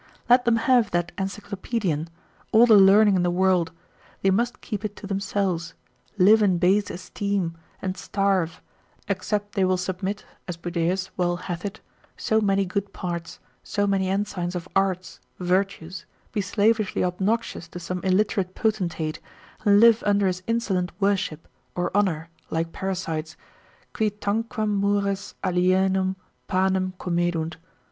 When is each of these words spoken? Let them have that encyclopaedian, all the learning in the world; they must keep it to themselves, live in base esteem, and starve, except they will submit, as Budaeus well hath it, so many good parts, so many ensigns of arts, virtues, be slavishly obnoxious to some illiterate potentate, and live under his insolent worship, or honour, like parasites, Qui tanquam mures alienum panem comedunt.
Let 0.27 0.45
them 0.45 0.55
have 0.55 0.89
that 0.89 1.11
encyclopaedian, 1.19 2.09
all 2.51 2.65
the 2.65 2.75
learning 2.75 3.15
in 3.15 3.21
the 3.21 3.29
world; 3.29 3.71
they 4.23 4.31
must 4.31 4.59
keep 4.59 4.83
it 4.83 4.95
to 4.95 5.05
themselves, 5.05 5.75
live 6.17 6.41
in 6.41 6.57
base 6.57 6.89
esteem, 6.89 7.55
and 7.83 7.95
starve, 7.95 8.63
except 9.07 9.53
they 9.53 9.63
will 9.63 9.77
submit, 9.77 10.25
as 10.47 10.57
Budaeus 10.57 11.11
well 11.17 11.35
hath 11.35 11.63
it, 11.65 11.81
so 12.17 12.41
many 12.41 12.65
good 12.65 12.93
parts, 12.93 13.37
so 13.61 13.85
many 13.85 14.09
ensigns 14.09 14.55
of 14.55 14.67
arts, 14.75 15.19
virtues, 15.37 16.07
be 16.31 16.41
slavishly 16.41 17.03
obnoxious 17.03 17.67
to 17.67 17.79
some 17.79 18.01
illiterate 18.01 18.55
potentate, 18.55 19.19
and 19.63 19.79
live 19.79 20.01
under 20.03 20.25
his 20.25 20.41
insolent 20.47 20.91
worship, 20.99 21.47
or 21.75 21.95
honour, 21.95 22.27
like 22.49 22.73
parasites, 22.73 23.37
Qui 23.93 24.09
tanquam 24.09 24.81
mures 24.81 25.35
alienum 25.43 26.15
panem 26.47 26.95
comedunt. 26.97 27.57